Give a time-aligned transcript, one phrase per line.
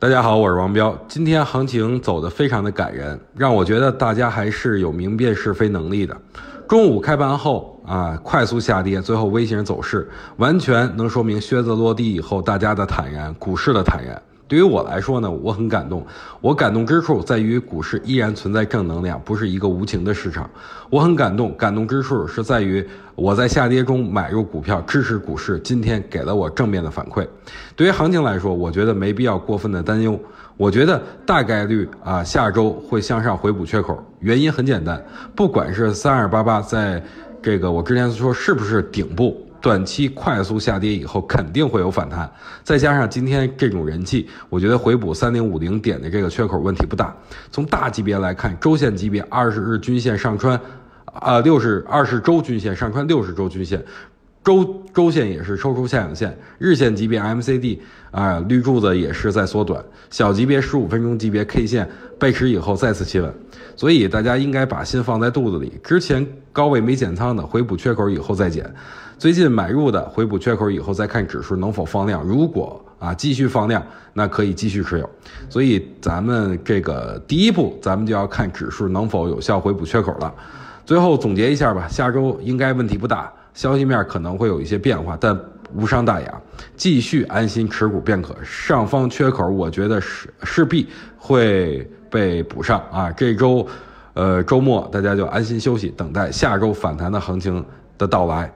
[0.00, 0.96] 大家好，我是王彪。
[1.06, 6.16] 今天行情走得非常的感人，让我觉得大家还是有明辨是非能力的。
[6.66, 10.08] 中午开盘后啊，快速下跌，最后微型走势，
[10.38, 14.18] 完全能说明靴子落地以后大家的坦然，股市的坦然。
[14.50, 16.04] 对于我来说呢，我很感动。
[16.40, 20.50] 我感动之处在于股市依然存在正能量，不是一个无情的市场。
[20.90, 27.24] 我很感动，感动之处是在于我在下跌中买入股票，支持股市，今天给了我正面的反馈。
[27.76, 30.18] 对于行情来说，我觉得没必要过分的担忧。
[30.56, 34.04] 我觉得大概率啊，下周会向上回补缺口。
[34.18, 35.00] 原因很简单，
[35.36, 37.00] 不管是三二八八在
[37.40, 39.40] 这个我之前说是不是顶部。
[39.60, 42.30] 短期快速下跌以后肯定会有反弹，
[42.62, 47.14] 再加上今天这种人气，我觉得回补三零五零点的这个缺口问题不大。
[47.50, 50.58] 从大级别来看，周线级别二十日均线上穿，
[51.04, 53.84] 啊六十二十周均线上穿六十周均线，
[54.42, 57.78] 周周线也是抽出下影线，日线级别 MCD
[58.10, 63.32] 啊绿柱子也是在缩短，小级别十五分钟级别 K 线背驰以后再次企稳，
[63.76, 68.72] 所以大家应该把心放在肚子里，之前高位没减仓的回补缺口以后再减。
[69.18, 72.22] 最近买入的回补缺口以后，再看指数能否放量。
[72.22, 73.84] 如果啊继续放量，
[74.14, 75.08] 那可以继续持有。
[75.50, 80.34] 所以咱们这个第一步，咱们就要看指数能否有效回补缺口了。
[80.86, 85.38] 最后总结一下吧，下周应该问题不大，消息面可能会有一些变化，但
[85.74, 86.40] 无伤大雅，
[86.76, 88.34] 继续安心持股便可。
[88.42, 93.10] 上方缺口，我觉得是势必会被补上啊。
[93.12, 93.66] 这周，
[94.14, 97.64] 呃周末大家就安心休息，等待下周反弹的行情
[97.96, 98.52] 的到来。